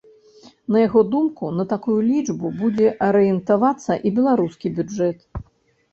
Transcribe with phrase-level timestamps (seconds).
[0.75, 5.17] На яго думку, на такую лічбу будзе арыентавацца і беларускі бюджэт.